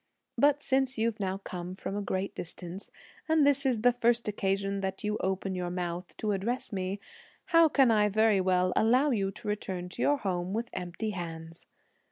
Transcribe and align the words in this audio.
But 0.35 0.63
since 0.63 0.97
you've 0.97 1.19
now 1.19 1.37
come 1.37 1.75
from 1.75 1.95
a 1.95 2.01
great 2.01 2.33
distance, 2.33 2.89
and 3.29 3.45
this 3.45 3.67
is 3.67 3.81
the 3.81 3.93
first 3.93 4.27
occasion 4.27 4.81
that 4.81 5.03
you 5.03 5.15
open 5.19 5.53
your 5.53 5.69
mouth 5.69 6.17
to 6.17 6.31
address 6.31 6.73
me, 6.73 6.99
how 7.53 7.69
can 7.69 7.91
I 7.91 8.09
very 8.09 8.41
well 8.41 8.73
allow 8.75 9.11
you 9.11 9.29
to 9.29 9.47
return 9.47 9.89
to 9.89 10.01
your 10.01 10.17
home 10.17 10.53
with 10.53 10.71
empty 10.73 11.11
hands! 11.11 11.67